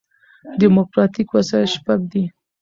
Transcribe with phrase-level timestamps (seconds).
[0.59, 2.23] ډیموکراټیک وسایل شپږ دي.